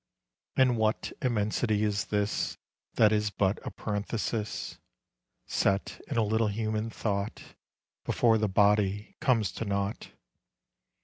And 0.55 0.77
what 0.77 1.13
immensity 1.21 1.83
is 1.83 2.05
this 2.05 2.57
That 2.95 3.11
is 3.11 3.29
but 3.29 3.59
a 3.63 3.69
parenthesis 3.69 4.79
Set 5.45 6.01
in 6.07 6.17
a 6.17 6.23
little 6.23 6.47
human 6.47 6.89
thought, 6.89 7.53
Before 8.03 8.39
the 8.39 8.49
body 8.49 9.15
comes 9.19 9.51
to 9.51 9.63
naught. 9.65 10.09